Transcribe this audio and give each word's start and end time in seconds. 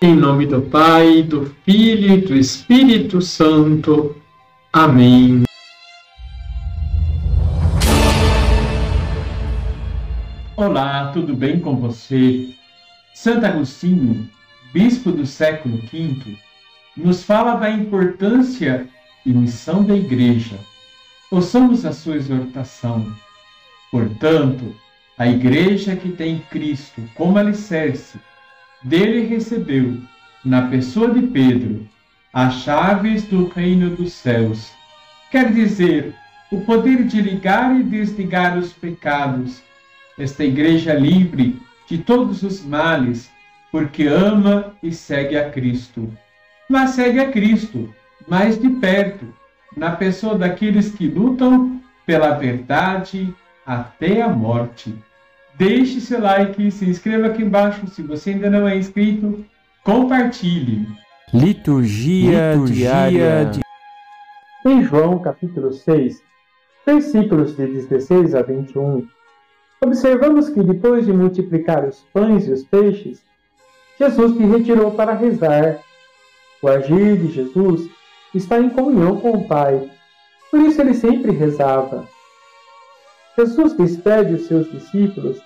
Em 0.00 0.14
nome 0.14 0.46
do 0.46 0.62
Pai, 0.62 1.24
do 1.24 1.52
Filho 1.64 2.14
e 2.14 2.20
do 2.20 2.36
Espírito 2.36 3.20
Santo. 3.20 4.14
Amém. 4.72 5.42
Olá, 10.54 11.10
tudo 11.12 11.34
bem 11.34 11.58
com 11.58 11.74
você? 11.74 12.48
Santo 13.12 13.44
Agostinho, 13.44 14.30
bispo 14.72 15.10
do 15.10 15.26
século 15.26 15.78
V, 15.78 16.38
nos 16.96 17.24
fala 17.24 17.56
da 17.56 17.68
importância 17.68 18.86
e 19.26 19.30
missão 19.30 19.82
da 19.82 19.96
Igreja. 19.96 20.60
Ouçamos 21.28 21.84
a 21.84 21.92
sua 21.92 22.14
exortação. 22.14 23.12
Portanto, 23.90 24.76
a 25.18 25.26
Igreja 25.26 25.96
que 25.96 26.10
tem 26.10 26.38
Cristo 26.50 27.02
como 27.16 27.36
alicerce 27.36 28.20
dele 28.82 29.26
recebeu, 29.26 29.98
na 30.44 30.68
pessoa 30.68 31.10
de 31.12 31.26
Pedro, 31.26 31.88
as 32.32 32.54
chaves 32.62 33.24
do 33.24 33.48
reino 33.48 33.90
dos 33.90 34.12
céus. 34.12 34.70
Quer 35.30 35.52
dizer, 35.52 36.14
o 36.50 36.60
poder 36.62 37.04
de 37.04 37.20
ligar 37.20 37.78
e 37.78 37.82
desligar 37.82 38.56
os 38.56 38.72
pecados. 38.72 39.62
Esta 40.18 40.44
igreja 40.44 40.94
livre 40.94 41.60
de 41.88 41.98
todos 41.98 42.42
os 42.42 42.64
males, 42.64 43.30
porque 43.70 44.06
ama 44.06 44.74
e 44.82 44.92
segue 44.92 45.36
a 45.36 45.50
Cristo. 45.50 46.12
Mas 46.68 46.90
segue 46.90 47.20
a 47.20 47.30
Cristo 47.30 47.92
mais 48.26 48.60
de 48.60 48.68
perto, 48.68 49.26
na 49.76 49.92
pessoa 49.92 50.36
daqueles 50.36 50.90
que 50.92 51.08
lutam 51.08 51.80
pela 52.04 52.30
verdade 52.30 53.34
até 53.64 54.22
a 54.22 54.28
morte. 54.28 54.94
Deixe 55.58 56.00
seu 56.00 56.20
like, 56.20 56.70
se 56.70 56.88
inscreva 56.88 57.26
aqui 57.26 57.42
embaixo 57.42 57.84
se 57.88 58.00
você 58.00 58.30
ainda 58.30 58.48
não 58.48 58.68
é 58.68 58.76
inscrito, 58.76 59.44
compartilhe. 59.82 60.86
Liturgia, 61.34 62.52
Liturgia 62.52 63.10
diária 63.10 63.44
de... 63.46 63.60
Em 64.64 64.84
João 64.84 65.18
capítulo 65.18 65.72
6, 65.72 66.22
versículos 66.86 67.56
de 67.56 67.66
16 67.66 68.36
a 68.36 68.42
21, 68.42 69.04
observamos 69.84 70.48
que 70.48 70.62
depois 70.62 71.06
de 71.06 71.12
multiplicar 71.12 71.84
os 71.84 72.04
pães 72.12 72.46
e 72.46 72.52
os 72.52 72.62
peixes, 72.62 73.20
Jesus 73.98 74.36
se 74.36 74.44
retirou 74.44 74.92
para 74.92 75.12
rezar. 75.12 75.80
O 76.62 76.68
agir 76.68 77.16
de 77.16 77.32
Jesus 77.32 77.90
está 78.32 78.60
em 78.60 78.70
comunhão 78.70 79.20
com 79.20 79.32
o 79.32 79.48
Pai, 79.48 79.90
por 80.52 80.60
isso 80.60 80.80
ele 80.80 80.94
sempre 80.94 81.32
rezava. 81.32 82.06
Jesus 83.38 83.72
despede 83.74 84.34
os 84.34 84.48
seus 84.48 84.68
discípulos 84.68 85.40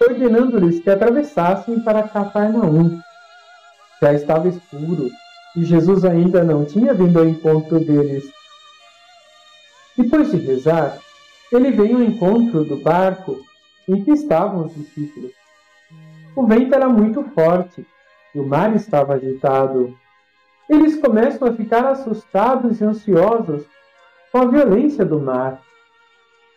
ordenando-lhes 0.00 0.78
que 0.78 0.88
atravessassem 0.88 1.80
para 1.80 2.06
Cafarnaum. 2.06 3.00
Já 4.00 4.12
estava 4.12 4.46
escuro 4.46 5.10
e 5.56 5.64
Jesus 5.64 6.04
ainda 6.04 6.44
não 6.44 6.64
tinha 6.64 6.94
vindo 6.94 7.18
ao 7.18 7.26
encontro 7.26 7.80
deles. 7.80 8.30
Depois 9.98 10.30
de 10.30 10.36
rezar, 10.36 10.98
ele 11.50 11.72
vem 11.72 11.94
ao 11.94 12.02
encontro 12.02 12.62
do 12.62 12.76
barco 12.76 13.40
em 13.88 14.04
que 14.04 14.12
estavam 14.12 14.66
os 14.66 14.74
discípulos. 14.76 15.32
O 16.36 16.46
vento 16.46 16.72
era 16.72 16.88
muito 16.88 17.24
forte 17.34 17.84
e 18.32 18.38
o 18.38 18.46
mar 18.46 18.72
estava 18.76 19.14
agitado. 19.14 19.98
Eles 20.70 20.96
começam 21.00 21.48
a 21.48 21.52
ficar 21.52 21.86
assustados 21.86 22.80
e 22.80 22.84
ansiosos 22.84 23.64
com 24.30 24.38
a 24.38 24.46
violência 24.46 25.04
do 25.04 25.18
mar. 25.18 25.60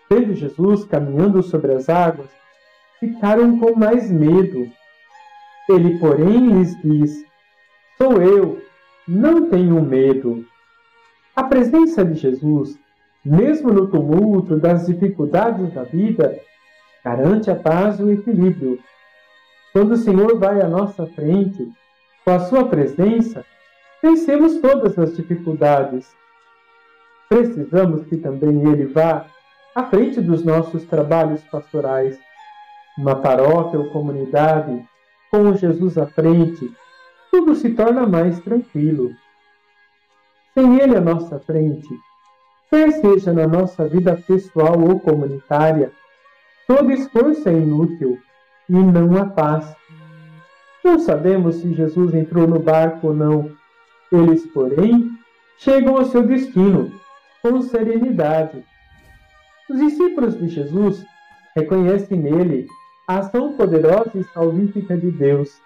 Vendo 0.09 0.33
Jesus 0.35 0.85
caminhando 0.85 1.41
sobre 1.41 1.73
as 1.73 1.89
águas, 1.89 2.29
ficaram 2.99 3.57
com 3.59 3.75
mais 3.75 4.11
medo. 4.11 4.69
Ele, 5.69 5.97
porém, 5.99 6.53
lhes 6.53 6.79
diz: 6.81 7.25
Sou 7.97 8.21
eu, 8.21 8.61
não 9.07 9.49
tenho 9.49 9.81
medo. 9.81 10.45
A 11.35 11.43
presença 11.43 12.05
de 12.05 12.13
Jesus, 12.13 12.77
mesmo 13.23 13.73
no 13.73 13.87
tumulto 13.87 14.57
das 14.57 14.85
dificuldades 14.85 15.73
da 15.73 15.83
vida, 15.83 16.39
garante 17.03 17.49
a 17.49 17.55
paz 17.55 17.99
e 17.99 18.03
o 18.03 18.11
equilíbrio. 18.11 18.79
Quando 19.73 19.91
o 19.91 19.97
Senhor 19.97 20.39
vai 20.39 20.61
à 20.61 20.67
nossa 20.67 21.05
frente, 21.07 21.69
com 22.23 22.31
a 22.31 22.39
sua 22.39 22.67
presença, 22.67 23.45
vencemos 24.01 24.59
todas 24.59 24.97
as 24.97 25.15
dificuldades. 25.15 26.15
Precisamos 27.27 28.05
que 28.05 28.17
também 28.17 28.71
Ele 28.71 28.85
vá 28.85 29.27
à 29.75 29.83
frente 29.83 30.21
dos 30.21 30.43
nossos 30.43 30.85
trabalhos 30.85 31.43
pastorais 31.51 32.17
uma 32.97 33.17
paróquia 33.17 33.77
ou 33.77 33.89
comunidade, 33.89 34.81
com 35.29 35.53
Jesus 35.53 35.97
à 35.97 36.07
frente, 36.07 36.71
tudo 37.29 37.53
se 37.55 37.71
torna 37.71 38.07
mais 38.07 38.39
tranquilo. 38.39 39.11
Sem 40.53 40.79
Ele 40.79 40.95
à 40.95 41.01
nossa 41.01 41.37
frente, 41.39 41.89
quer 42.69 42.89
seja 42.93 43.33
na 43.33 43.45
nossa 43.45 43.85
vida 43.85 44.15
pessoal 44.25 44.79
ou 44.79 44.97
comunitária, 44.97 45.91
todo 46.65 46.93
esforço 46.93 47.49
é 47.49 47.53
inútil 47.53 48.17
e 48.69 48.73
não 48.73 49.17
há 49.17 49.25
paz. 49.25 49.75
Não 50.81 50.99
sabemos 50.99 51.57
se 51.57 51.73
Jesus 51.73 52.13
entrou 52.13 52.47
no 52.47 52.59
barco 52.59 53.07
ou 53.07 53.13
não. 53.13 53.51
Eles, 54.09 54.45
porém, 54.45 55.11
chegam 55.57 55.97
ao 55.97 56.05
seu 56.05 56.23
destino 56.25 56.93
com 57.41 57.61
serenidade. 57.61 58.63
Os 59.67 59.79
discípulos 59.79 60.37
de 60.37 60.47
Jesus 60.47 61.03
reconhecem 61.55 62.19
nele 62.19 62.67
a 63.07 63.17
ação 63.17 63.53
poderosa 63.53 64.11
e 64.13 64.23
salvífica 64.25 64.95
de 64.95 65.09
Deus. 65.09 65.59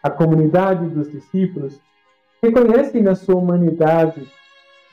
A 0.00 0.08
comunidade 0.10 0.88
dos 0.88 1.10
discípulos 1.10 1.80
reconhece 2.40 3.00
na 3.00 3.16
sua 3.16 3.34
humanidade 3.34 4.28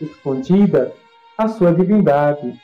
escondida 0.01 0.91
a 1.37 1.47
sua 1.47 1.71
divindade. 1.71 2.59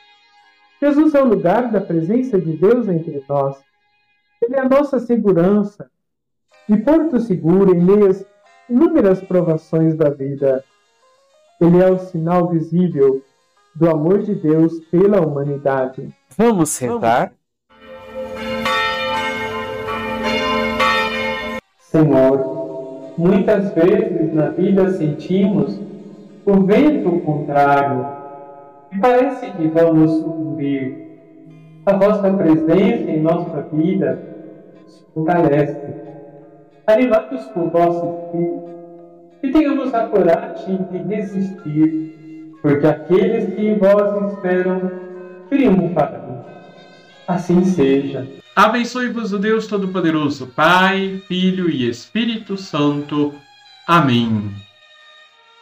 Jesus 0.80 1.14
é 1.14 1.22
o 1.22 1.28
lugar 1.28 1.70
da 1.70 1.80
presença 1.80 2.40
de 2.40 2.56
Deus 2.56 2.88
entre 2.88 3.22
nós. 3.28 3.56
Ele 4.42 4.56
é 4.56 4.60
a 4.60 4.68
nossa 4.68 4.98
segurança 4.98 5.88
e 6.68 6.76
porto 6.78 7.20
seguro 7.20 7.72
em 7.72 7.80
meio 7.80 8.10
às 8.10 8.26
inúmeras 8.68 9.22
provações 9.22 9.94
da 9.94 10.10
vida. 10.10 10.64
Ele 11.60 11.80
é 11.80 11.90
o 11.90 11.98
sinal 11.98 12.48
visível 12.48 13.22
do 13.74 13.88
amor 13.88 14.22
de 14.22 14.34
Deus 14.34 14.78
pela 14.90 15.20
humanidade. 15.20 16.08
Vamos 16.36 16.70
sentar? 16.70 17.32
Senhor, 21.78 23.14
muitas 23.18 23.72
vezes 23.74 24.32
na 24.32 24.50
vida 24.50 24.90
sentimos 24.90 25.78
o 26.46 26.64
vento 26.64 27.20
contrário 27.20 28.06
e 28.92 28.98
parece 28.98 29.50
que 29.50 29.68
vamos 29.68 30.10
sucumbir. 30.12 31.10
A 31.86 31.96
vossa 31.96 32.32
presença 32.32 33.10
em 33.10 33.20
nossa 33.20 33.62
vida 33.72 34.22
nos 34.80 35.06
fortalece. 35.14 35.94
Animados 36.86 37.44
por 37.46 37.70
vosso 37.70 38.20
Espírito, 38.30 38.70
e 39.42 39.50
tenhamos 39.50 39.94
a 39.94 40.06
coragem 40.06 40.86
de 40.90 40.98
resistir, 40.98 42.29
porque 42.62 42.86
aqueles 42.86 43.54
que 43.54 43.66
em 43.66 43.78
vós 43.78 44.32
esperam 44.32 44.90
triunfarão. 45.48 46.44
Assim 47.26 47.64
seja. 47.64 48.26
Abençoe-vos 48.54 49.32
o 49.32 49.38
Deus 49.38 49.66
Todo-Poderoso, 49.66 50.48
Pai, 50.48 51.22
Filho 51.26 51.70
e 51.70 51.88
Espírito 51.88 52.56
Santo. 52.56 53.34
Amém. 53.86 54.50